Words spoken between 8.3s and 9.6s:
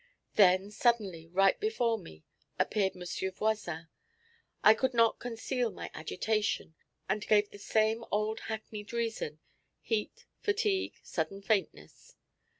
hackneyed reason